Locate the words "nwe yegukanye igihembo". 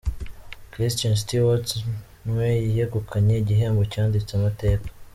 2.27-3.81